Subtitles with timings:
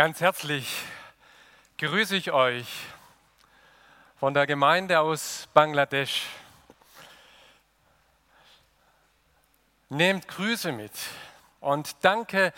[0.00, 0.82] Ganz herzlich
[1.76, 2.66] grüße ich euch
[4.18, 6.24] von der Gemeinde aus Bangladesch.
[9.90, 10.92] Nehmt Grüße mit
[11.60, 12.54] und danke,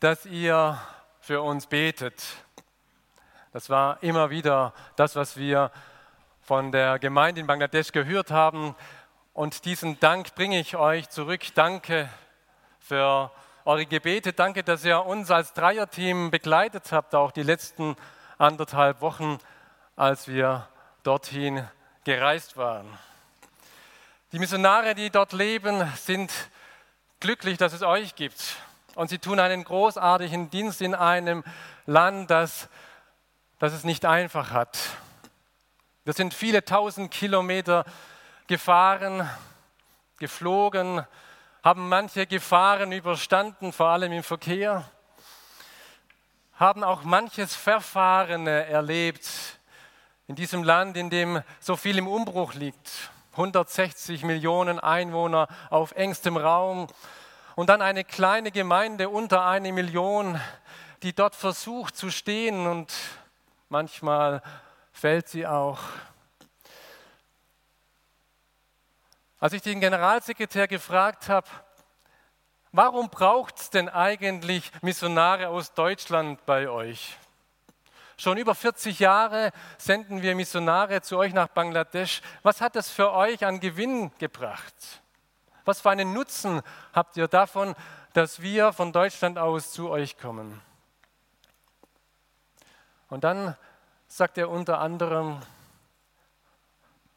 [0.00, 0.78] dass ihr
[1.22, 2.22] für uns betet.
[3.54, 5.72] Das war immer wieder das, was wir
[6.42, 8.74] von der Gemeinde in Bangladesch gehört haben.
[9.32, 11.40] Und diesen Dank bringe ich euch zurück.
[11.54, 12.10] Danke
[12.80, 13.30] für
[13.66, 14.32] eure Gebete.
[14.32, 17.96] Danke, dass ihr uns als Dreierteam begleitet habt, auch die letzten
[18.38, 19.38] anderthalb Wochen,
[19.96, 20.68] als wir
[21.02, 21.66] dorthin
[22.04, 22.86] gereist waren.
[24.30, 26.32] Die Missionare, die dort leben, sind
[27.18, 28.54] glücklich, dass es euch gibt.
[28.94, 31.42] Und sie tun einen großartigen Dienst in einem
[31.86, 32.68] Land, das,
[33.58, 34.78] das es nicht einfach hat.
[36.04, 37.84] Wir sind viele tausend Kilometer
[38.46, 39.28] gefahren,
[40.20, 41.04] geflogen,
[41.66, 44.88] haben manche Gefahren überstanden, vor allem im Verkehr,
[46.54, 49.28] haben auch manches Verfahren erlebt
[50.28, 53.10] in diesem Land, in dem so viel im Umbruch liegt.
[53.32, 56.86] 160 Millionen Einwohner auf engstem Raum
[57.56, 60.40] und dann eine kleine Gemeinde unter eine Million,
[61.02, 62.94] die dort versucht zu stehen und
[63.70, 64.40] manchmal
[64.92, 65.80] fällt sie auch.
[69.38, 71.46] Als ich den Generalsekretär gefragt habe,
[72.72, 77.18] warum braucht es denn eigentlich Missionare aus Deutschland bei euch?
[78.16, 82.22] Schon über 40 Jahre senden wir Missionare zu euch nach Bangladesch.
[82.42, 85.02] Was hat das für euch an Gewinn gebracht?
[85.66, 86.62] Was für einen Nutzen
[86.94, 87.74] habt ihr davon,
[88.14, 90.62] dass wir von Deutschland aus zu euch kommen?
[93.10, 93.54] Und dann
[94.08, 95.42] sagt er unter anderem,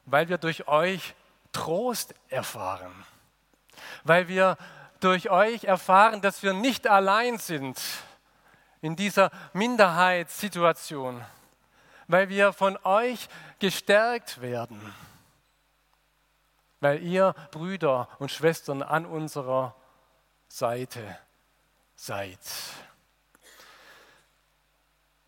[0.06, 1.16] weil wir durch euch
[1.52, 2.94] Trost erfahren,
[4.04, 4.58] weil wir
[5.00, 7.80] durch euch erfahren, dass wir nicht allein sind
[8.82, 11.24] in dieser Minderheitssituation,
[12.08, 13.28] weil wir von euch
[13.60, 14.94] gestärkt werden,
[16.80, 19.76] weil ihr Brüder und Schwestern an unserer
[20.48, 21.18] Seite
[21.96, 22.40] seid.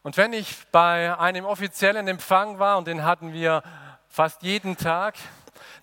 [0.04, 3.62] Und wenn ich bei einem offiziellen Empfang war, und den hatten wir
[4.08, 5.16] fast jeden Tag,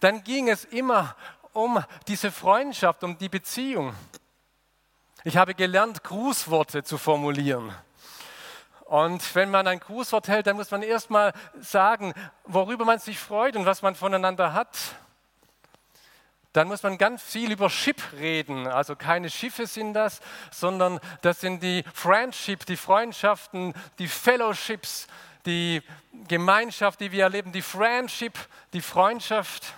[0.01, 1.17] dann ging es immer
[1.53, 3.95] um diese Freundschaft, um die Beziehung.
[5.25, 7.75] Ich habe gelernt, Grußworte zu formulieren.
[8.85, 13.55] Und wenn man ein Grußwort hält, dann muss man erstmal sagen, worüber man sich freut
[13.55, 14.79] und was man voneinander hat.
[16.55, 18.67] Dann muss man ganz viel über Ship reden.
[18.67, 25.07] Also keine Schiffe sind das, sondern das sind die Friendship, die Freundschaften, die Fellowships,
[25.49, 25.83] die
[26.29, 28.39] Gemeinschaft, die wir erleben, die Friendship,
[28.73, 29.75] die Freundschaft.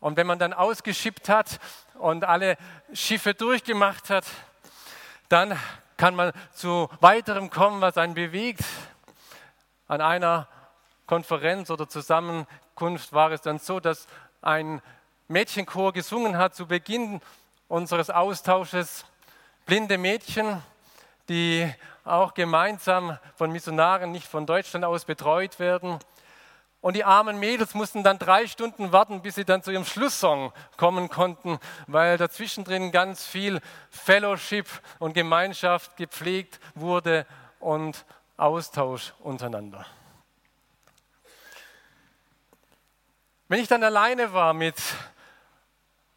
[0.00, 1.58] Und wenn man dann ausgeschippt hat
[1.94, 2.58] und alle
[2.92, 4.26] Schiffe durchgemacht hat,
[5.28, 5.58] dann
[5.96, 8.64] kann man zu weiterem kommen, was einen bewegt.
[9.88, 10.46] An einer
[11.06, 14.06] Konferenz oder Zusammenkunft war es dann so, dass
[14.42, 14.82] ein
[15.28, 17.20] Mädchenchor gesungen hat zu Beginn
[17.68, 19.06] unseres Austausches.
[19.64, 20.62] Blinde Mädchen,
[21.28, 21.72] die
[22.04, 25.98] auch gemeinsam von Missionaren nicht von Deutschland aus betreut werden.
[26.80, 30.52] Und die armen Mädels mussten dann drei Stunden warten, bis sie dann zu ihrem Schlusssong
[30.76, 33.60] kommen konnten, weil dazwischen drin ganz viel
[33.90, 34.68] Fellowship
[35.00, 37.26] und Gemeinschaft gepflegt wurde
[37.58, 38.04] und
[38.36, 39.84] Austausch untereinander.
[43.48, 44.76] Wenn ich dann alleine war mit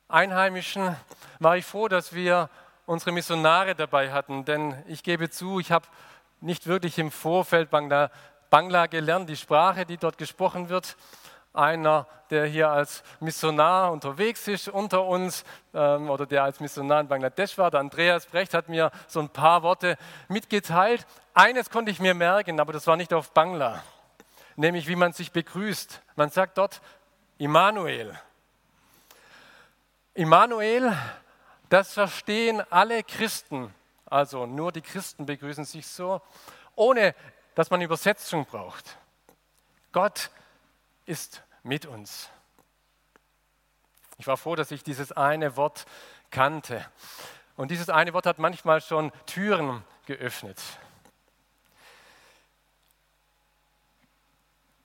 [0.07, 0.95] Einheimischen,
[1.39, 2.49] war ich froh, dass wir
[2.89, 5.85] unsere Missionare dabei hatten, denn ich gebe zu, ich habe
[6.41, 8.09] nicht wirklich im Vorfeld Bangla
[8.49, 10.97] Bangla gelernt, die Sprache, die dort gesprochen wird.
[11.53, 17.07] Einer, der hier als Missionar unterwegs ist unter uns ähm, oder der als Missionar in
[17.07, 19.95] Bangladesch war, der Andreas Brecht, hat mir so ein paar Worte
[20.27, 21.05] mitgeteilt.
[21.35, 23.83] Eines konnte ich mir merken, aber das war nicht auf Bangla,
[24.55, 26.01] nämlich wie man sich begrüßt.
[26.15, 26.81] Man sagt dort
[27.37, 28.17] Immanuel.
[30.15, 30.91] Immanuel,
[31.69, 33.73] das verstehen alle Christen,
[34.05, 36.21] also nur die Christen begrüßen sich so,
[36.75, 37.15] ohne
[37.55, 38.97] dass man Übersetzung braucht.
[39.91, 40.31] Gott
[41.05, 42.29] ist mit uns.
[44.17, 45.85] Ich war froh, dass ich dieses eine Wort
[46.31, 46.85] kannte.
[47.55, 50.59] Und dieses eine Wort hat manchmal schon Türen geöffnet.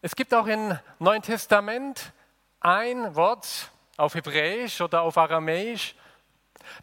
[0.02, 2.12] Es gibt auch im Neuen Testament
[2.60, 5.94] ein Wort auf Hebräisch oder auf Aramäisch,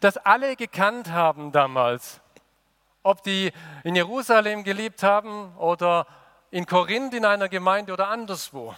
[0.00, 2.20] das alle gekannt haben damals.
[3.02, 3.52] Ob die
[3.84, 6.06] in Jerusalem gelebt haben oder
[6.50, 8.74] in Korinth in einer Gemeinde oder anderswo.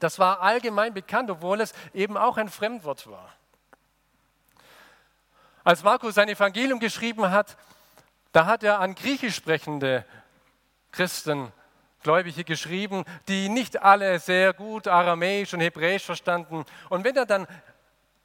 [0.00, 3.32] Das war allgemein bekannt, obwohl es eben auch ein Fremdwort war.
[5.64, 7.56] Als Markus sein Evangelium geschrieben hat,
[8.32, 10.04] da hat er an griechisch sprechende
[10.92, 11.52] Christen,
[12.02, 16.66] Gläubige geschrieben, die nicht alle sehr gut Aramäisch und Hebräisch verstanden.
[16.90, 17.46] Und wenn er dann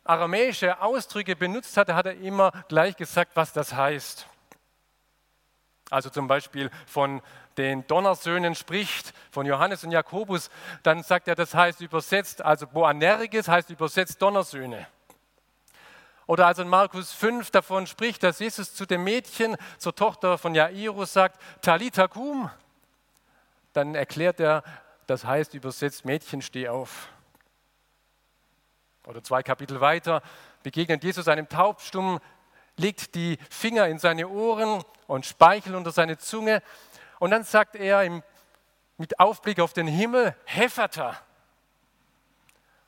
[0.09, 4.25] aramäische Ausdrücke benutzt hatte, hat er immer gleich gesagt, was das heißt.
[5.91, 7.21] Also zum Beispiel von
[7.57, 10.49] den Donnersöhnen spricht, von Johannes und Jakobus,
[10.81, 14.87] dann sagt er, das heißt übersetzt, also Boanerges heißt übersetzt Donnersöhne.
[16.25, 20.55] Oder als in Markus 5 davon spricht, dass Jesus zu dem Mädchen, zur Tochter von
[20.55, 22.49] Jairus sagt, Talita kum,
[23.73, 24.63] dann erklärt er,
[25.05, 27.09] das heißt übersetzt, Mädchen, steh auf.
[29.05, 30.21] Oder zwei Kapitel weiter
[30.63, 32.19] begegnet Jesus einem Taubstummen,
[32.77, 36.61] legt die Finger in seine Ohren und Speichel unter seine Zunge.
[37.19, 38.23] Und dann sagt er im,
[38.97, 41.19] mit Aufblick auf den Himmel, Hefata.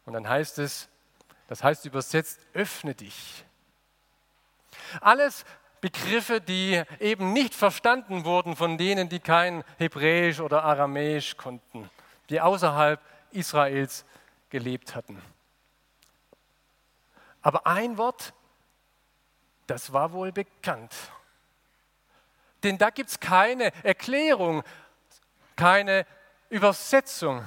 [0.05, 0.89] Und dann heißt es,
[1.47, 3.45] das heißt übersetzt, öffne dich.
[4.99, 5.45] Alles
[5.81, 11.89] Begriffe, die eben nicht verstanden wurden von denen, die kein Hebräisch oder Aramäisch konnten,
[12.29, 14.05] die außerhalb Israels
[14.49, 15.21] gelebt hatten.
[17.41, 18.33] Aber ein Wort,
[19.67, 20.93] das war wohl bekannt.
[22.63, 24.63] Denn da gibt es keine Erklärung,
[25.55, 26.05] keine
[26.49, 27.45] Übersetzung.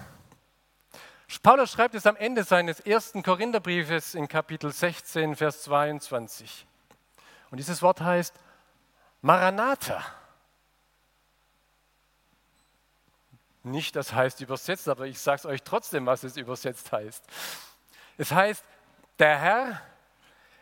[1.42, 6.66] Paulus schreibt es am Ende seines ersten Korintherbriefes in Kapitel 16, Vers 22.
[7.50, 8.34] Und dieses Wort heißt
[9.20, 10.04] Maranatha.
[13.62, 17.24] Nicht, das heißt übersetzt, aber ich sage es euch trotzdem, was es übersetzt heißt.
[18.18, 18.64] Es heißt,
[19.18, 19.80] der Herr,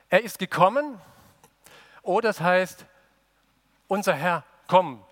[0.08, 1.00] er ist gekommen,
[2.02, 2.84] oder es heißt,
[3.88, 5.04] unser Herr, komm.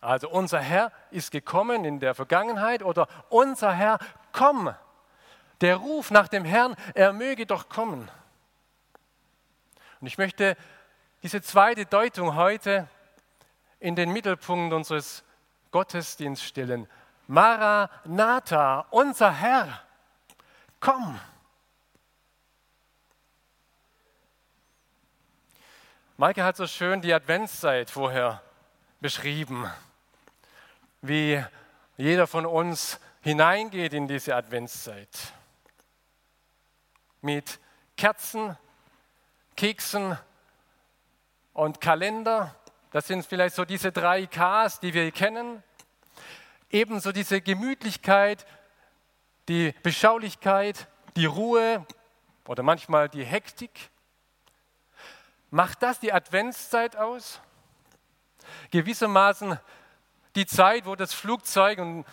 [0.00, 3.98] Also unser Herr ist gekommen in der Vergangenheit oder unser Herr,
[4.32, 4.74] komm.
[5.60, 8.10] Der Ruf nach dem Herrn, er möge doch kommen.
[10.00, 10.56] Und ich möchte
[11.22, 12.88] diese zweite Deutung heute
[13.80, 15.24] in den Mittelpunkt unseres
[15.70, 16.88] Gottesdienstes stellen.
[17.26, 19.80] Maranatha, unser Herr,
[20.80, 21.18] komm.
[26.16, 28.42] Maike hat so schön die Adventszeit vorher
[29.00, 29.70] beschrieben,
[31.02, 31.44] wie
[31.96, 35.10] jeder von uns hineingeht in diese Adventszeit.
[37.20, 37.58] Mit
[37.96, 38.56] Kerzen,
[39.56, 40.16] Keksen,
[41.56, 42.54] und Kalender.
[42.92, 45.62] Das sind vielleicht so diese drei Ks, die wir kennen.
[46.70, 48.46] Ebenso diese Gemütlichkeit,
[49.48, 50.86] die Beschaulichkeit,
[51.16, 51.86] die Ruhe
[52.46, 53.90] oder manchmal die Hektik.
[55.50, 57.40] Macht das die Adventszeit aus?
[58.70, 59.58] Gewissermaßen
[60.34, 62.04] die Zeit, wo das Flugzeug, und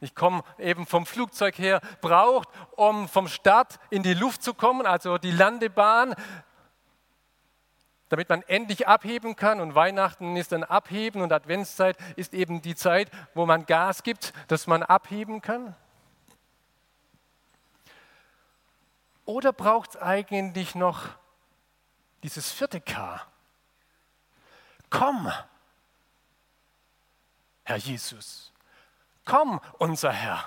[0.00, 4.86] ich komme eben vom Flugzeug her, braucht, um vom Start in die Luft zu kommen,
[4.86, 6.14] also die Landebahn,
[8.08, 9.60] damit man endlich abheben kann.
[9.60, 14.32] Und Weihnachten ist dann Abheben und Adventszeit ist eben die Zeit, wo man Gas gibt,
[14.48, 15.74] dass man abheben kann.
[19.24, 21.08] Oder braucht es eigentlich noch
[22.22, 23.22] dieses vierte K?
[24.90, 25.30] Komm,
[27.64, 28.52] Herr Jesus.
[29.24, 30.44] Komm, unser Herr.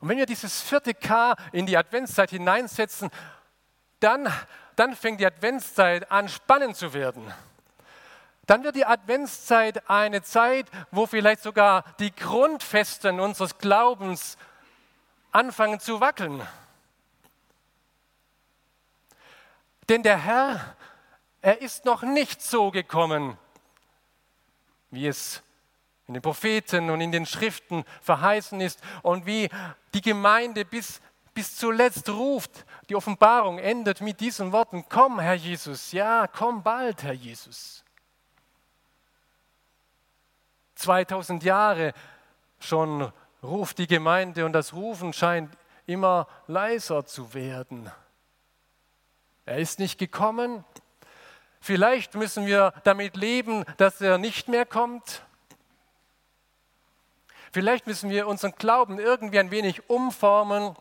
[0.00, 3.10] Und wenn wir dieses vierte K in die Adventszeit hineinsetzen,
[4.00, 4.32] dann,
[4.76, 7.32] dann fängt die Adventszeit an, spannend zu werden.
[8.46, 14.38] Dann wird die Adventszeit eine Zeit, wo vielleicht sogar die Grundfesten unseres Glaubens
[15.32, 16.46] anfangen zu wackeln.
[19.88, 20.76] Denn der Herr,
[21.40, 23.38] er ist noch nicht so gekommen,
[24.90, 25.42] wie es
[26.06, 29.48] in den Propheten und in den Schriften verheißen ist und wie
[29.94, 31.00] die Gemeinde bis
[31.38, 32.66] bis zuletzt ruft.
[32.88, 37.84] Die Offenbarung endet mit diesen Worten, komm Herr Jesus, ja, komm bald Herr Jesus.
[40.74, 41.94] 2000 Jahre
[42.58, 47.88] schon ruft die Gemeinde und das Rufen scheint immer leiser zu werden.
[49.48, 50.62] Er ist nicht gekommen.
[51.58, 55.22] Vielleicht müssen wir damit leben, dass er nicht mehr kommt.
[57.50, 60.76] Vielleicht müssen wir unseren Glauben irgendwie ein wenig umformen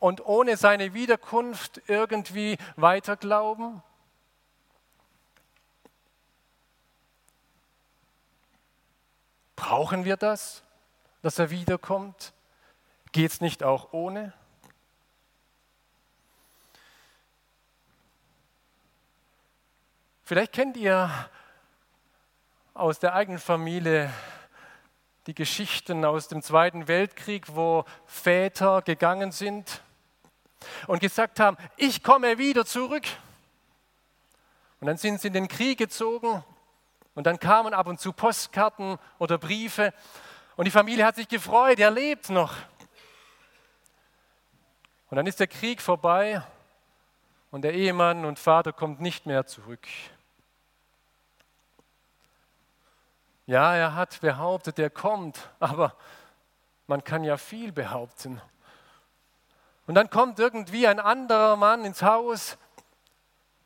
[0.00, 3.80] und ohne seine Wiederkunft irgendwie weiter glauben?
[9.54, 10.64] Brauchen wir das,
[11.22, 12.32] dass er wiederkommt?
[13.12, 14.32] Geht es nicht auch ohne?
[20.28, 21.10] Vielleicht kennt ihr
[22.74, 24.12] aus der eigenen Familie
[25.26, 29.80] die Geschichten aus dem Zweiten Weltkrieg, wo Väter gegangen sind
[30.86, 33.04] und gesagt haben, ich komme wieder zurück.
[34.82, 36.44] Und dann sind sie in den Krieg gezogen
[37.14, 39.94] und dann kamen ab und zu Postkarten oder Briefe
[40.56, 42.54] und die Familie hat sich gefreut, er lebt noch.
[45.08, 46.42] Und dann ist der Krieg vorbei
[47.50, 49.88] und der Ehemann und Vater kommt nicht mehr zurück.
[53.48, 55.94] Ja, er hat behauptet, er kommt, aber
[56.86, 58.42] man kann ja viel behaupten.
[59.86, 62.58] Und dann kommt irgendwie ein anderer Mann ins Haus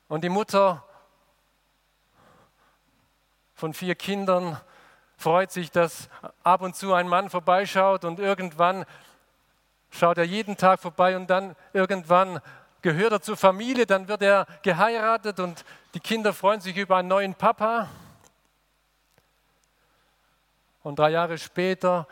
[0.06, 0.84] und die Mutter
[3.54, 4.56] von vier Kindern
[5.16, 6.08] freut sich, dass
[6.44, 8.84] ab und zu ein Mann vorbeischaut und irgendwann
[9.90, 12.40] schaut er jeden Tag vorbei und dann irgendwann
[12.82, 17.08] gehört er zur Familie, dann wird er geheiratet und die Kinder freuen sich über einen
[17.08, 17.88] neuen Papa.
[20.82, 22.06] Und drei Jahre später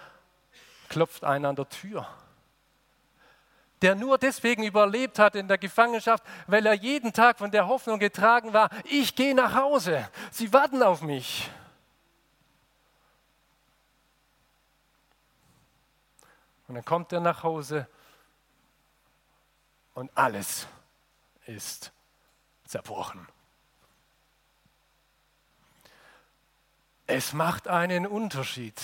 [0.89, 2.07] klopft einer an der Tür,
[3.83, 7.99] der nur deswegen überlebt hat in der Gefangenschaft, weil er jeden Tag von der Hoffnung
[7.99, 11.51] getragen war, ich gehe nach Hause, sie warten auf mich.
[16.69, 17.89] Und dann kommt er nach Hause
[19.95, 20.69] und alles
[21.47, 21.93] ist
[22.65, 23.27] zerbrochen.
[27.13, 28.81] Es macht einen Unterschied,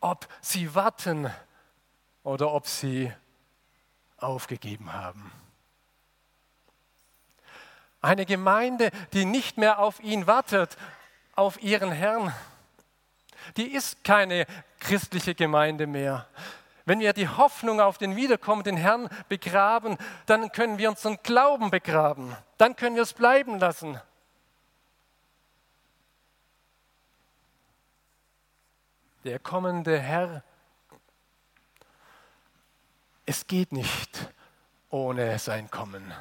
[0.00, 1.28] ob sie warten
[2.22, 3.12] oder ob sie
[4.18, 5.32] aufgegeben haben.
[8.00, 10.76] Eine Gemeinde, die nicht mehr auf ihn wartet,
[11.34, 12.32] auf ihren Herrn,
[13.56, 14.46] die ist keine
[14.78, 16.28] christliche Gemeinde mehr.
[16.84, 22.36] Wenn wir die Hoffnung auf den wiederkommenden Herrn begraben, dann können wir unseren Glauben begraben.
[22.56, 24.00] Dann können wir es bleiben lassen.
[29.24, 30.42] Der kommende Herr,
[33.24, 34.30] es geht nicht
[34.90, 36.12] ohne sein Kommen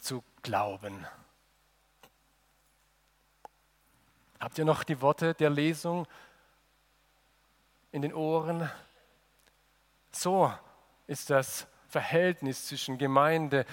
[0.00, 1.06] zu glauben.
[4.40, 6.08] Habt ihr noch die Worte der Lesung
[7.92, 8.68] in den Ohren?
[10.10, 10.52] So
[11.06, 13.64] ist das Verhältnis zwischen Gemeinde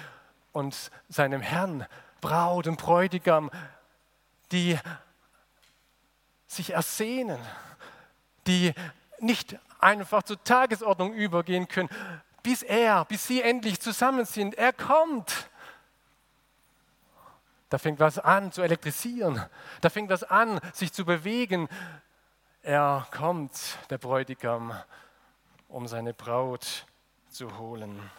[0.53, 1.87] und seinem Herrn,
[2.21, 3.49] Braut und Bräutigam,
[4.51, 4.77] die
[6.45, 7.39] sich ersehnen,
[8.47, 8.73] die
[9.19, 11.89] nicht einfach zur Tagesordnung übergehen können,
[12.43, 14.55] bis er, bis sie endlich zusammen sind.
[14.55, 15.49] Er kommt.
[17.69, 19.43] Da fängt was an zu elektrisieren.
[19.81, 21.67] Da fängt was an, sich zu bewegen.
[22.61, 24.73] Er kommt, der Bräutigam,
[25.67, 26.85] um seine Braut
[27.29, 28.09] zu holen.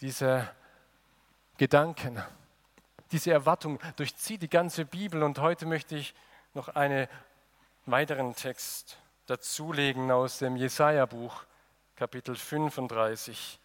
[0.00, 0.48] Diese
[1.56, 2.22] Gedanken,
[3.10, 6.14] diese Erwartung durchzieht die ganze Bibel und heute möchte ich
[6.54, 7.08] noch einen
[7.86, 8.96] weiteren Text
[9.26, 11.44] dazulegen aus dem Jesaja-Buch,
[11.96, 13.58] Kapitel 35,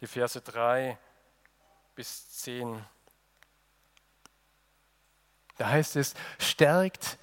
[0.00, 0.98] die Verse 3
[1.94, 2.82] bis 10.
[5.58, 7.18] Da heißt es, stärkt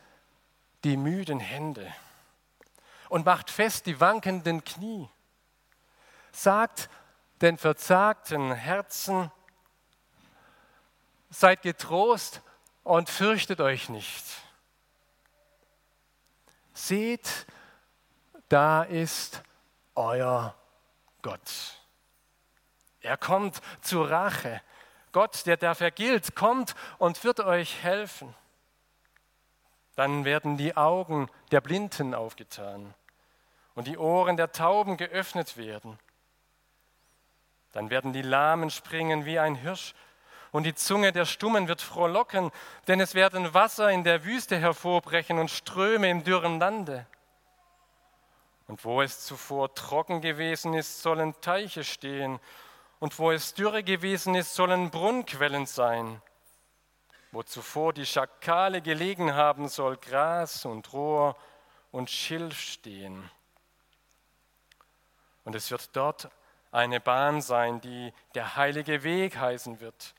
[0.83, 1.91] die müden Hände
[3.09, 5.09] und macht fest die wankenden Knie.
[6.31, 6.89] Sagt
[7.41, 9.31] den verzagten Herzen,
[11.31, 12.41] seid getrost
[12.83, 14.23] und fürchtet euch nicht.
[16.77, 17.47] Seht,
[18.49, 19.41] da ist
[19.95, 20.53] euer
[21.23, 21.81] Gott.
[23.01, 24.61] Er kommt zur Rache.
[25.11, 28.35] Gott, der da vergilt, kommt und wird euch helfen.
[29.95, 32.93] Dann werden die Augen der Blinden aufgetan
[33.73, 35.97] und die Ohren der Tauben geöffnet werden.
[37.71, 39.95] Dann werden die Lahmen springen wie ein Hirsch
[40.51, 42.51] und die Zunge der Stummen wird frohlocken,
[42.87, 47.05] denn es werden Wasser in der Wüste hervorbrechen und Ströme im dürren Lande.
[48.67, 52.39] Und wo es zuvor trocken gewesen ist, sollen Teiche stehen
[52.99, 56.21] und wo es dürre gewesen ist, sollen Brunnquellen sein.
[57.31, 61.35] Wo zuvor die Schakale gelegen haben, soll Gras und Rohr
[61.91, 63.29] und Schilf stehen.
[65.43, 66.29] Und es wird dort
[66.71, 70.13] eine Bahn sein, die der heilige Weg heißen wird.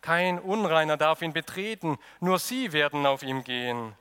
[0.00, 3.94] Kein Unreiner darf ihn betreten, nur sie werden auf ihm gehen.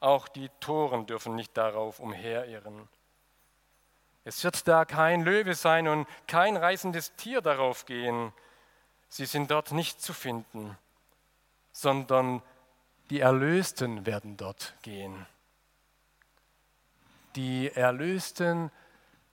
[0.00, 2.88] Auch die Toren dürfen nicht darauf umherirren.
[4.24, 8.32] Es wird da kein Löwe sein und kein reißendes Tier darauf gehen.
[9.08, 10.76] Sie sind dort nicht zu finden,
[11.72, 12.42] sondern
[13.10, 15.26] die Erlösten werden dort gehen.
[17.36, 18.72] Die Erlösten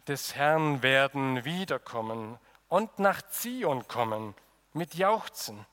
[0.08, 2.38] des Herrn werden wiederkommen
[2.70, 4.36] und nach Zion kommen
[4.74, 5.66] mit Jauchzen.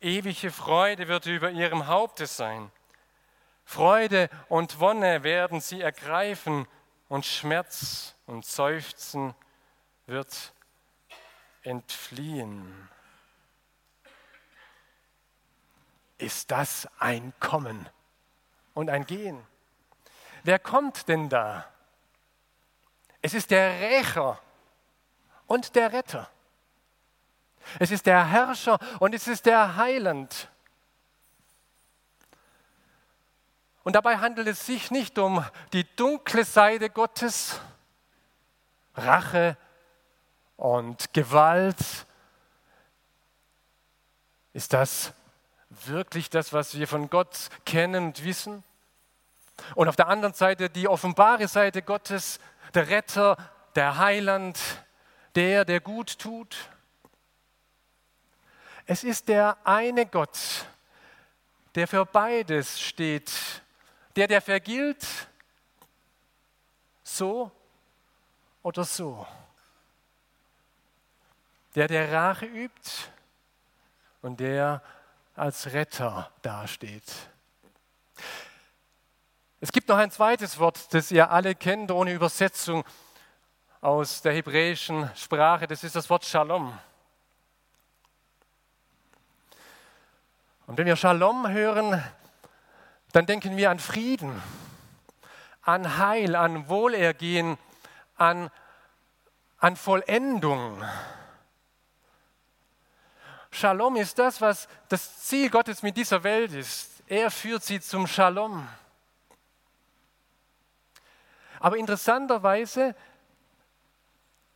[0.00, 2.70] Ewige Freude wird über ihrem Haupte sein.
[3.64, 6.68] Freude und Wonne werden sie ergreifen
[7.08, 9.34] und Schmerz und Seufzen
[10.06, 10.52] wird
[11.62, 12.88] entfliehen.
[16.18, 17.88] Ist das ein Kommen
[18.74, 19.44] und ein Gehen?
[20.44, 21.68] Wer kommt denn da?
[23.20, 24.40] Es ist der Rächer
[25.46, 26.30] und der Retter.
[27.78, 30.48] Es ist der Herrscher und es ist der Heiland.
[33.84, 37.60] Und dabei handelt es sich nicht um die dunkle Seite Gottes,
[38.96, 39.56] Rache
[40.56, 41.76] und Gewalt.
[44.52, 45.12] Ist das
[45.84, 48.64] wirklich das, was wir von Gott kennen und wissen?
[49.74, 52.40] Und auf der anderen Seite die offenbare Seite Gottes,
[52.74, 53.36] der Retter,
[53.74, 54.58] der Heiland,
[55.34, 56.56] der, der gut tut.
[58.86, 60.38] Es ist der eine Gott,
[61.74, 63.30] der für beides steht
[64.16, 65.06] der, der vergilt,
[67.04, 67.50] so
[68.62, 69.26] oder so.
[71.74, 72.90] Der, der Rache übt
[74.22, 74.82] und der
[75.34, 77.12] als Retter dasteht.
[79.60, 82.84] Es gibt noch ein zweites Wort, das ihr alle kennt, ohne Übersetzung
[83.82, 85.66] aus der hebräischen Sprache.
[85.66, 86.78] Das ist das Wort Shalom.
[90.66, 92.02] Und wenn wir Shalom hören,
[93.12, 94.42] dann denken wir an Frieden,
[95.62, 97.56] an Heil, an Wohlergehen,
[98.16, 98.50] an,
[99.58, 100.82] an Vollendung.
[103.52, 107.02] Shalom ist das, was das Ziel Gottes mit dieser Welt ist.
[107.06, 108.66] Er führt sie zum Shalom.
[111.60, 112.96] Aber interessanterweise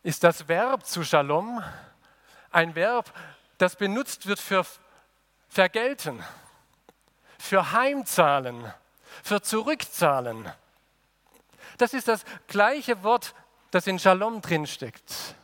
[0.03, 1.63] ist das Verb zu Shalom
[2.51, 3.13] ein Verb,
[3.57, 4.65] das benutzt wird für
[5.51, 6.23] vergelten
[7.37, 8.73] für Heimzahlen,
[9.21, 10.49] für Zurückzahlen.
[11.77, 13.35] Das ist das gleiche Wort,
[13.69, 15.35] das in Shalom drinsteckt.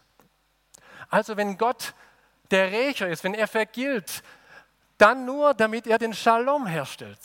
[1.10, 1.94] Also wenn Gott
[2.52, 4.24] der Rächer ist, wenn er vergilt,
[4.98, 7.20] dann nur, damit er den Shalom herstellt.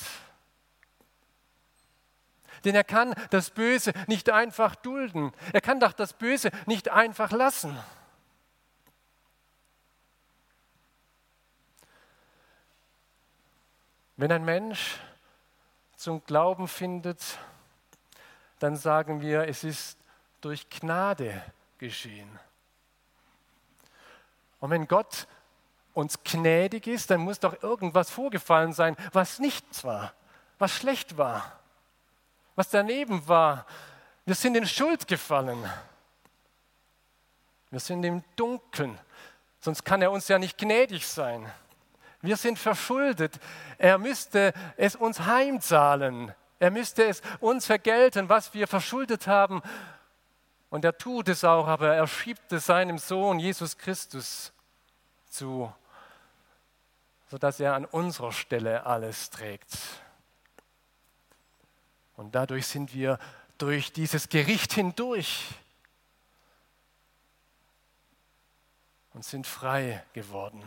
[2.64, 5.32] Denn er kann das Böse nicht einfach dulden.
[5.52, 7.78] Er kann doch das Böse nicht einfach lassen.
[14.22, 15.00] Wenn ein Mensch
[15.96, 17.40] zum Glauben findet,
[18.60, 19.98] dann sagen wir, es ist
[20.40, 21.42] durch Gnade
[21.78, 22.30] geschehen.
[24.60, 25.26] Und wenn Gott
[25.92, 30.12] uns gnädig ist, dann muss doch irgendwas vorgefallen sein, was nichts war,
[30.60, 31.58] was schlecht war,
[32.54, 33.66] was daneben war.
[34.24, 35.68] Wir sind in Schuld gefallen.
[37.70, 38.96] Wir sind im Dunkeln,
[39.58, 41.52] sonst kann er uns ja nicht gnädig sein.
[42.22, 43.38] Wir sind verschuldet.
[43.78, 46.32] Er müsste es uns heimzahlen.
[46.60, 49.60] Er müsste es uns vergelten, was wir verschuldet haben.
[50.70, 54.52] Und er tut es auch, aber er schiebt es seinem Sohn Jesus Christus
[55.28, 55.72] zu,
[57.28, 59.76] sodass er an unserer Stelle alles trägt.
[62.16, 63.18] Und dadurch sind wir
[63.58, 65.48] durch dieses Gericht hindurch
[69.14, 70.62] und sind frei geworden.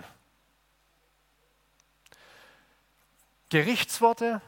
[3.50, 4.42] Gerichtsworte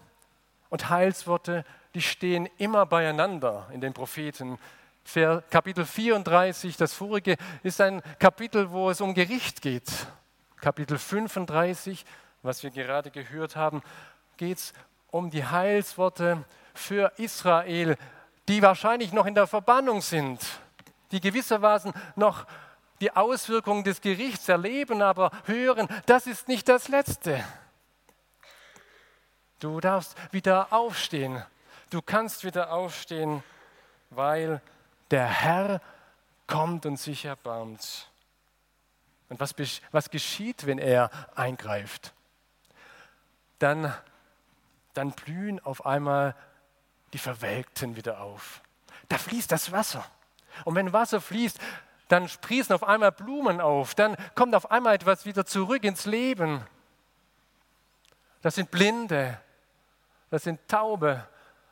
[0.70, 4.58] und Heilsworte, die stehen immer beieinander in den Propheten.
[5.50, 9.90] Kapitel 34, das vorige, ist ein Kapitel, wo es um Gericht geht.
[10.60, 12.06] Kapitel 35,
[12.42, 13.82] was wir gerade gehört haben,
[14.36, 14.74] geht es
[15.12, 17.96] um die Heilsworte für Israel,
[18.48, 20.42] die wahrscheinlich noch in der Verbannung sind,
[21.12, 22.46] die gewissermaßen noch
[23.00, 27.44] die Auswirkungen des Gerichts erleben, aber hören, das ist nicht das Letzte.
[29.60, 31.44] Du darfst wieder aufstehen.
[31.90, 33.44] Du kannst wieder aufstehen,
[34.10, 34.62] weil
[35.10, 35.82] der Herr
[36.46, 38.10] kommt und sich erbarmt.
[39.30, 39.56] Und was,
[39.92, 42.14] was geschieht, wenn er eingreift?
[43.60, 43.94] Dann,
[44.94, 46.36] dann blühen auf einmal
[47.14, 48.62] die Verwelkten wieder auf.
[49.10, 50.06] Da fließt das Wasser.
[50.66, 51.60] Und wenn Wasser fließt,
[52.08, 53.96] dann sprießen auf einmal Blumen auf.
[53.96, 56.66] Dann kommt auf einmal etwas wieder zurück ins Leben.
[58.42, 59.42] Das sind Blinde,
[60.30, 61.26] das sind Taube,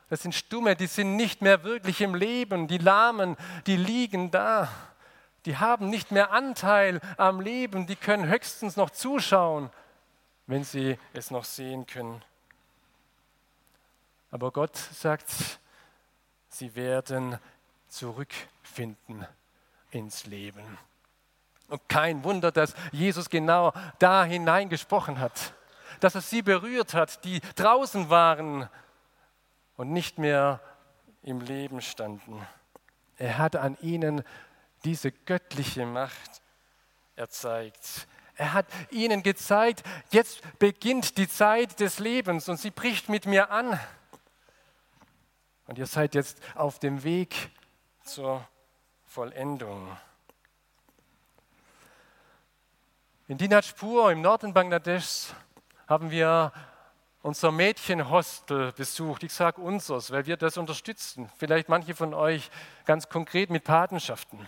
[0.10, 2.68] das sind Stumme, die sind nicht mehr wirklich im Leben.
[2.68, 4.70] Die Lahmen, die liegen da.
[5.46, 7.88] Die haben nicht mehr Anteil am Leben.
[7.88, 9.70] Die können höchstens noch zuschauen,
[10.48, 12.24] wenn sie es noch sehen können.
[14.32, 15.60] Aber Gott sagt,
[16.50, 17.40] sie werden
[17.88, 19.26] zurückfinden
[19.92, 20.78] ins Leben.
[21.68, 25.54] Und kein Wunder, dass Jesus genau da hineingesprochen hat,
[26.00, 28.70] dass er sie berührt hat, die draußen waren
[29.78, 30.62] und nicht mehr
[31.22, 32.46] im Leben standen.
[33.18, 34.24] Er hat an ihnen
[34.84, 36.42] diese göttliche Macht
[37.16, 38.08] erzeigt.
[38.36, 43.50] Er hat ihnen gezeigt, jetzt beginnt die Zeit des Lebens und sie bricht mit mir
[43.50, 43.80] an.
[45.68, 47.50] Und ihr seid jetzt auf dem Weg
[48.04, 48.46] zur
[49.06, 49.98] Vollendung.
[53.28, 55.34] In Dinajpur im Norden Bangladeschs
[55.88, 56.52] haben wir
[57.22, 59.24] unser Mädchenhostel besucht.
[59.24, 61.30] Ich sage unseres, weil wir das unterstützen.
[61.38, 62.52] Vielleicht manche von euch
[62.86, 64.48] ganz konkret mit Patenschaften.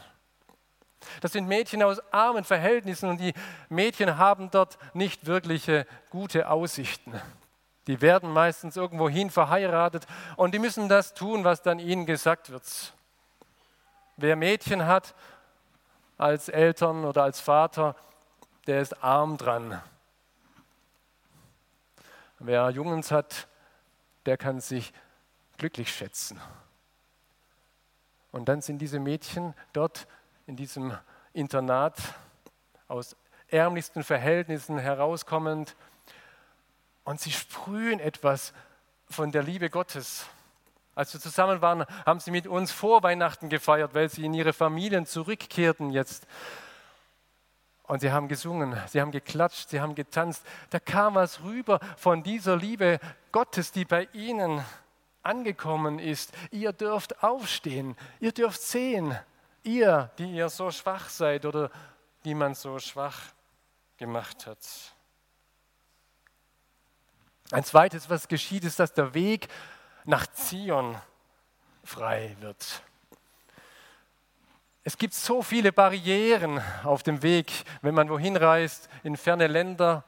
[1.21, 3.33] Das sind Mädchen aus armen Verhältnissen und die
[3.69, 7.19] Mädchen haben dort nicht wirkliche gute Aussichten.
[7.87, 12.93] Die werden meistens irgendwohin verheiratet und die müssen das tun, was dann ihnen gesagt wird.
[14.17, 15.15] Wer Mädchen hat
[16.17, 17.95] als Eltern oder als Vater,
[18.65, 19.81] der ist arm dran.
[22.39, 23.47] Wer Jungs hat,
[24.25, 24.93] der kann sich
[25.57, 26.39] glücklich schätzen.
[28.31, 30.07] Und dann sind diese Mädchen dort
[30.45, 30.95] in diesem
[31.33, 31.97] Internat
[32.87, 33.15] aus
[33.47, 35.75] ärmlichsten Verhältnissen herauskommend
[37.03, 38.53] und sie sprühen etwas
[39.09, 40.25] von der Liebe Gottes.
[40.93, 44.51] Als wir zusammen waren, haben sie mit uns vor Weihnachten gefeiert, weil sie in ihre
[44.51, 46.27] Familien zurückkehrten jetzt.
[47.87, 50.45] Und sie haben gesungen, sie haben geklatscht, sie haben getanzt.
[50.69, 52.99] Da kam was rüber von dieser Liebe
[53.31, 54.63] Gottes, die bei ihnen
[55.23, 56.33] angekommen ist.
[56.51, 59.17] Ihr dürft aufstehen, ihr dürft sehen.
[59.63, 61.71] Ihr, die ihr so schwach seid oder
[62.23, 63.19] die man so schwach
[63.97, 64.59] gemacht hat.
[67.51, 69.47] Ein zweites, was geschieht, ist, dass der Weg
[70.03, 70.95] nach Zion
[71.83, 72.81] frei wird.
[74.87, 80.05] Es gibt so viele Barrieren auf dem Weg, wenn man wohin reist, in ferne Länder.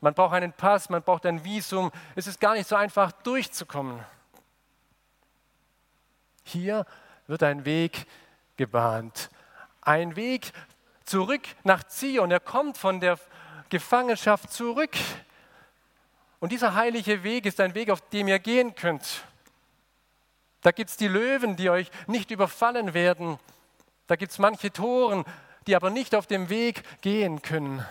[0.00, 1.90] Man braucht einen Pass, man braucht ein Visum.
[2.14, 3.98] Es ist gar nicht so einfach durchzukommen.
[6.44, 6.86] Hier
[7.26, 8.06] wird ein Weg
[8.56, 9.28] gebahnt.
[9.80, 10.52] Ein Weg
[11.04, 12.30] zurück nach Zion.
[12.30, 13.18] Er kommt von der
[13.70, 14.94] Gefangenschaft zurück.
[16.38, 19.24] Und dieser heilige Weg ist ein Weg, auf dem ihr gehen könnt.
[20.60, 23.40] Da gibt es die Löwen, die euch nicht überfallen werden.
[24.06, 25.24] Da gibt es manche Toren,
[25.66, 27.84] die aber nicht auf dem Weg gehen können,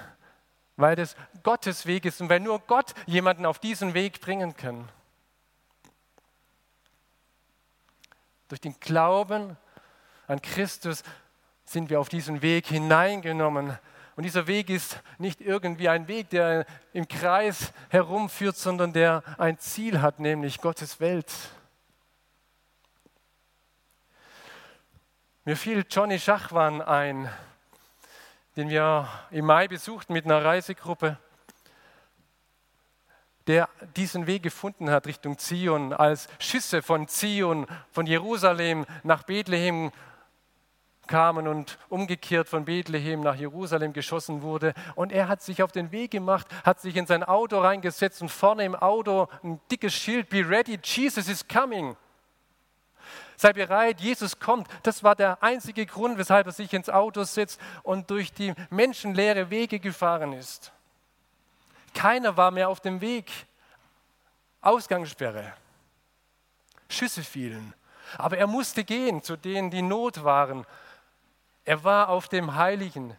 [0.75, 4.89] weil das Gottes Weg ist und weil nur Gott jemanden auf diesen Weg bringen kann.
[8.47, 9.55] Durch den Glauben
[10.27, 11.03] an Christus
[11.63, 13.77] sind wir auf diesen Weg hineingenommen.
[14.17, 19.57] Und dieser Weg ist nicht irgendwie ein Weg, der im Kreis herumführt, sondern der ein
[19.57, 21.31] Ziel hat, nämlich Gottes Welt.
[25.43, 27.27] Mir fiel Johnny Schachwan ein,
[28.55, 31.17] den wir im Mai besuchten mit einer Reisegruppe,
[33.47, 39.91] der diesen Weg gefunden hat Richtung Zion, als Schüsse von Zion, von Jerusalem nach Bethlehem
[41.07, 44.75] kamen und umgekehrt von Bethlehem nach Jerusalem geschossen wurde.
[44.93, 48.29] Und er hat sich auf den Weg gemacht, hat sich in sein Auto reingesetzt und
[48.29, 51.97] vorne im Auto ein dickes Schild, Be ready, Jesus is coming.
[53.41, 54.67] Sei bereit, Jesus kommt.
[54.83, 59.49] Das war der einzige Grund, weshalb er sich ins Auto setzt und durch die menschenleere
[59.49, 60.71] Wege gefahren ist.
[61.95, 63.31] Keiner war mehr auf dem Weg.
[64.61, 65.55] Ausgangssperre.
[66.87, 67.73] Schüsse fielen.
[68.19, 70.63] Aber er musste gehen zu denen, die Not waren.
[71.65, 73.17] Er war auf dem heiligen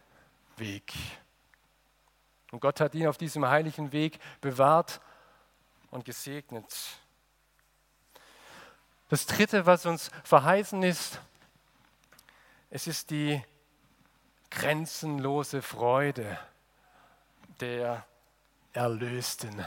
[0.55, 0.93] Weg.
[2.53, 5.01] Und Gott hat ihn auf diesem heiligen Weg bewahrt
[5.91, 6.73] und gesegnet.
[9.09, 11.19] Das Dritte, was uns verheißen ist,
[12.69, 13.41] es ist die
[14.49, 16.39] grenzenlose Freude
[17.59, 18.05] der
[18.71, 19.63] Erlösten.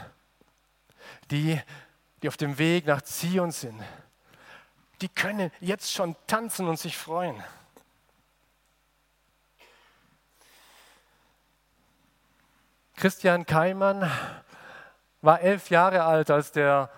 [1.31, 1.61] Die,
[2.21, 3.81] die auf dem Weg nach Zion sind,
[5.01, 7.41] die können jetzt schon tanzen und sich freuen.
[12.95, 14.11] Christian Keimann
[15.21, 16.89] war elf Jahre alt, als der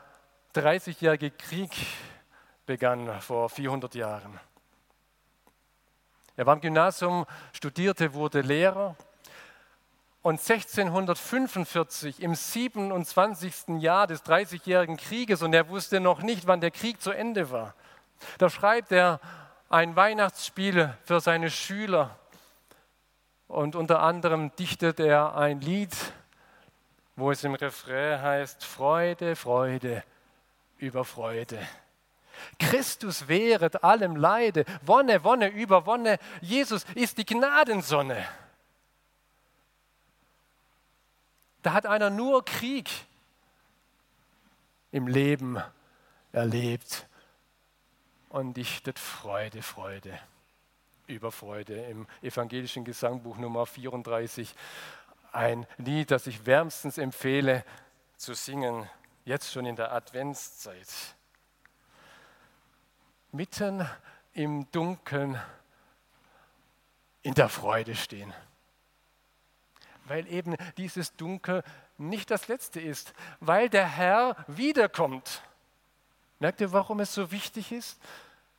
[0.55, 1.71] 30-jährige Krieg
[2.69, 4.39] begann vor 400 Jahren.
[6.35, 8.95] Er war im Gymnasium, studierte, wurde Lehrer
[10.21, 13.79] Und 1645, im 27.
[13.79, 17.73] Jahr des Dreißigjährigen Krieges, und er wusste noch nicht, wann der Krieg zu Ende war,
[18.37, 19.19] da schreibt er
[19.69, 22.19] ein Weihnachtsspiel für seine Schüler.
[23.47, 25.95] Und unter anderem dichtet er ein Lied,
[27.15, 30.03] wo es im Refrain heißt, Freude, Freude
[30.77, 31.57] über Freude.
[32.59, 36.19] Christus wehret allem Leide, Wonne, Wonne über Wonne.
[36.41, 38.25] Jesus ist die Gnadensonne.
[41.61, 42.89] Da hat einer nur Krieg
[44.91, 45.61] im Leben
[46.31, 47.07] erlebt
[48.29, 50.17] und dichtet Freude, Freude
[51.09, 54.53] über Freude im evangelischen Gesangbuch Nummer 34.
[55.31, 57.65] Ein Lied, das ich wärmstens empfehle
[58.15, 58.87] zu singen,
[59.25, 60.87] jetzt schon in der Adventszeit.
[63.31, 63.87] Mitten
[64.33, 65.39] im Dunkeln
[67.21, 68.33] in der Freude stehen
[70.09, 71.63] weil eben dieses Dunkel
[71.97, 75.43] nicht das Letzte ist, weil der Herr wiederkommt.
[76.39, 77.99] Merkt ihr, warum es so wichtig ist?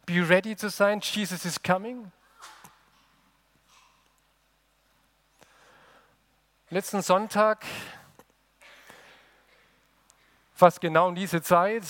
[0.07, 2.11] Be ready to sein, Jesus is coming.
[6.69, 7.65] Letzten Sonntag,
[10.55, 11.85] fast genau um diese Zeit,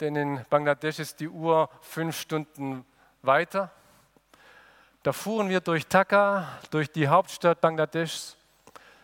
[0.00, 2.84] denn in Bangladesch ist die Uhr fünf Stunden
[3.22, 3.70] weiter.
[5.02, 8.36] Da fuhren wir durch Dhaka, durch die Hauptstadt Bangladeschs,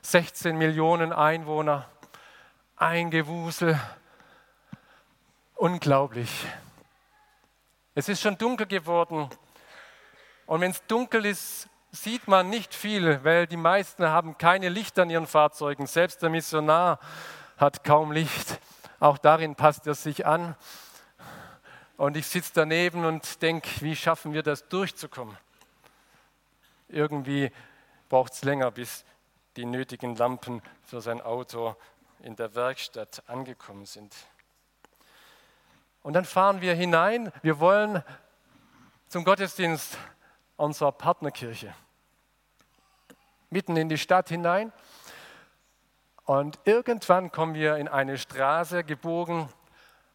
[0.02, 1.88] 16 Millionen Einwohner,
[2.76, 3.78] ein Gewusel,
[5.54, 6.46] unglaublich.
[7.94, 9.28] Es ist schon dunkel geworden
[10.46, 15.02] und wenn es dunkel ist, sieht man nicht viel, weil die meisten haben keine Lichter
[15.02, 15.86] an ihren Fahrzeugen.
[15.86, 17.00] Selbst der Missionar
[17.56, 18.60] hat kaum Licht.
[19.00, 20.56] Auch darin passt er sich an.
[21.96, 25.36] Und ich sitze daneben und denke, wie schaffen wir das durchzukommen?
[26.88, 27.50] Irgendwie
[28.08, 29.04] braucht es länger, bis
[29.56, 31.76] die nötigen Lampen für sein Auto
[32.20, 34.14] in der Werkstatt angekommen sind.
[36.02, 37.32] Und dann fahren wir hinein.
[37.42, 38.02] Wir wollen
[39.08, 39.98] zum Gottesdienst
[40.56, 41.74] unserer Partnerkirche.
[43.50, 44.72] Mitten in die Stadt hinein.
[46.28, 49.48] Und irgendwann kommen wir in eine Straße gebogen,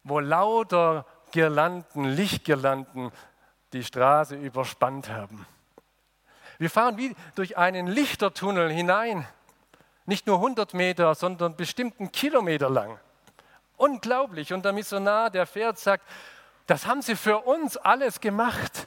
[0.04, 3.10] wo lauter Girlanden, Lichtgirlanden
[3.72, 5.44] die Straße überspannt haben.
[6.58, 9.26] Wir fahren wie durch einen Lichtertunnel hinein.
[10.06, 13.00] Nicht nur 100 Meter, sondern bestimmten Kilometer lang.
[13.76, 14.52] Unglaublich.
[14.52, 16.04] Und der Missionar, der fährt, sagt,
[16.68, 18.86] das haben sie für uns alles gemacht.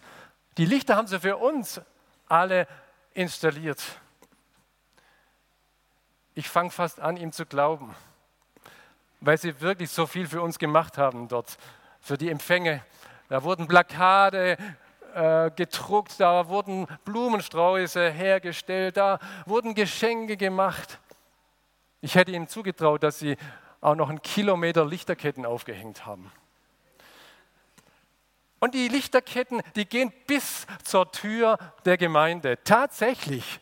[0.57, 1.81] Die Lichter haben sie für uns
[2.29, 2.69] alle
[3.13, 3.83] installiert.
[6.37, 7.95] Ich fange fast an, ihm zu glauben,
[9.21, 11.57] weil sie wirklich so viel für uns gemacht haben dort,
[11.99, 12.83] für die Empfänge.
[13.27, 14.55] Da wurden Plakate
[15.15, 20.99] äh, gedruckt, da wurden Blumensträuße hergestellt, da wurden Geschenke gemacht.
[22.01, 23.35] Ich hätte ihnen zugetraut, dass sie
[23.81, 26.31] auch noch einen Kilometer Lichterketten aufgehängt haben.
[28.59, 32.59] Und die Lichterketten, die gehen bis zur Tür der Gemeinde.
[32.63, 33.59] Tatsächlich,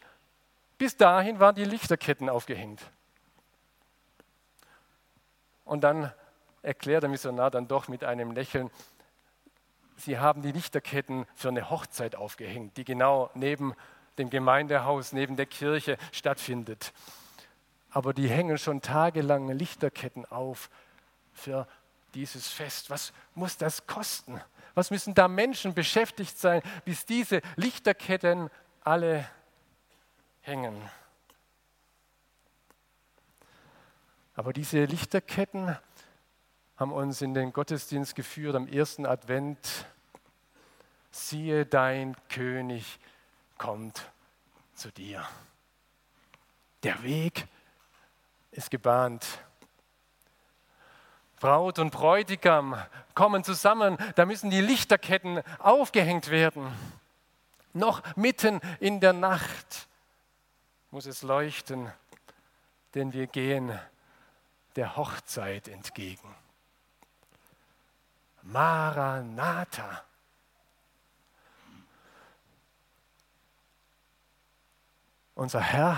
[0.77, 2.81] bis dahin waren die Lichterketten aufgehängt.
[5.63, 6.13] Und dann
[6.61, 8.69] erklärt der Missionar dann doch mit einem Lächeln,
[9.97, 13.73] sie haben die Lichterketten für eine Hochzeit aufgehängt, die genau neben
[14.17, 16.93] dem Gemeindehaus, neben der Kirche stattfindet.
[17.89, 20.69] Aber die hängen schon tagelang Lichterketten auf
[21.33, 21.67] für
[22.13, 22.89] dieses Fest.
[22.89, 24.41] Was muss das kosten?
[24.73, 28.49] Was müssen da Menschen beschäftigt sein, bis diese Lichterketten
[28.83, 29.27] alle
[30.45, 30.89] hängen?
[34.35, 35.77] Aber diese Lichterketten
[36.77, 39.85] haben uns in den Gottesdienst geführt am ersten Advent.
[41.11, 42.99] Siehe, dein König
[43.57, 44.11] kommt
[44.73, 45.25] zu dir.
[46.83, 47.47] Der Weg
[48.51, 49.25] ist gebahnt.
[51.39, 52.77] Braut und Bräutigam
[53.13, 56.67] kommen zusammen, da müssen die Lichterketten aufgehängt werden.
[57.73, 59.87] Noch mitten in der Nacht
[60.95, 61.91] muss es leuchten,
[62.93, 63.77] denn wir gehen
[64.77, 66.33] der Hochzeit entgegen.
[68.43, 70.05] Maranatha.
[75.33, 75.97] Unser Herr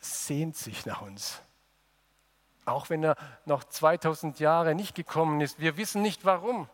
[0.00, 1.42] sehnt sich nach uns.
[2.64, 5.60] Auch wenn er noch 2000 Jahre nicht gekommen ist.
[5.60, 6.70] Wir wissen nicht warum.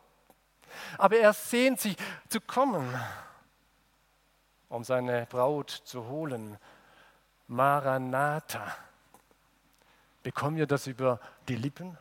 [0.97, 1.97] Aber er sehnt sich
[2.29, 2.89] zu kommen,
[4.69, 6.57] um seine Braut zu holen.
[7.47, 8.77] Maranatha.
[10.23, 11.97] Bekommen wir das über die Lippen?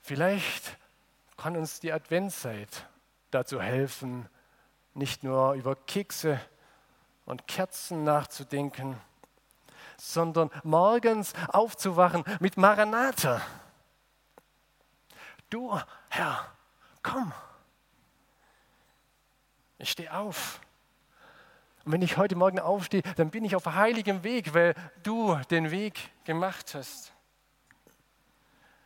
[0.00, 0.76] Vielleicht
[1.36, 2.86] kann uns die Adventszeit
[3.30, 4.28] dazu helfen,
[4.92, 6.38] nicht nur über Kekse
[7.24, 9.00] und Kerzen nachzudenken,
[9.96, 13.40] sondern morgens aufzuwachen mit Maranatha.
[15.48, 15.78] Du,
[16.10, 16.52] Herr,
[17.02, 17.32] komm.
[19.78, 20.60] Ich stehe auf.
[21.84, 25.70] Und wenn ich heute Morgen aufstehe, dann bin ich auf heiligem Weg, weil du den
[25.70, 27.12] Weg gemacht hast.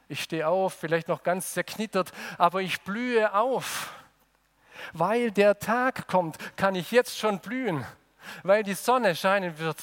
[0.08, 3.94] Ich stehe auf, vielleicht noch ganz zerknittert, aber ich blühe auf.
[4.92, 7.84] Weil der Tag kommt, kann ich jetzt schon blühen.
[8.42, 9.82] Weil die Sonne scheinen wird,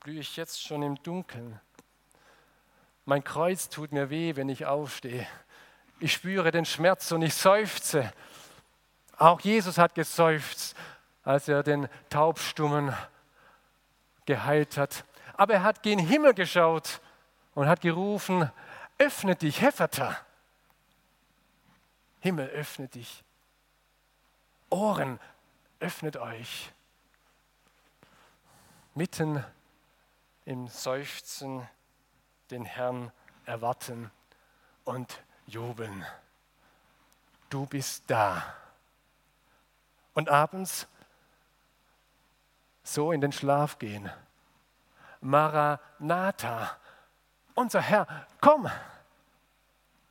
[0.00, 1.58] blühe ich jetzt schon im Dunkeln.
[3.04, 5.26] Mein Kreuz tut mir weh, wenn ich aufstehe.
[5.98, 8.12] Ich spüre den Schmerz und ich seufze.
[9.16, 10.76] Auch Jesus hat geseufzt,
[11.28, 12.96] als er den Taubstummen
[14.24, 15.04] geheilt hat.
[15.34, 17.02] Aber er hat gen Himmel geschaut
[17.54, 18.50] und hat gerufen,
[18.96, 20.16] öffne dich, Hephata.
[22.20, 23.22] Himmel, öffne dich.
[24.70, 25.20] Ohren,
[25.80, 26.72] öffnet euch.
[28.94, 29.44] Mitten
[30.46, 31.68] im Seufzen
[32.50, 33.12] den Herrn
[33.44, 34.10] erwarten
[34.84, 36.06] und jubeln.
[37.50, 38.54] Du bist da.
[40.14, 40.88] Und abends
[42.94, 44.10] so in den Schlaf gehen.
[45.20, 46.70] Maranatha,
[47.54, 48.06] unser Herr,
[48.40, 48.68] komm,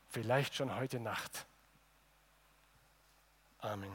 [0.10, 1.46] vielleicht schon heute Nacht.
[3.62, 3.90] Amen.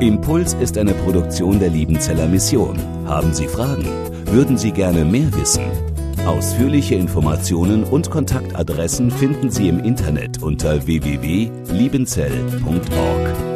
[0.00, 2.78] Impuls ist eine Produktion der Liebenzeller Mission.
[3.08, 3.86] Haben Sie Fragen?
[4.26, 5.70] Würden Sie gerne mehr wissen?
[6.26, 13.55] Ausführliche Informationen und Kontaktadressen finden Sie im Internet unter www.liebenzell.org.